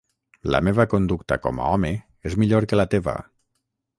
La 0.53 0.61
meva 0.67 0.85
conducta 0.93 1.37
com 1.43 1.61
a 1.65 1.69
home 1.75 1.93
és 2.31 2.39
millor 2.45 2.69
que 2.71 2.83
la 2.83 2.89
teva. 2.97 3.17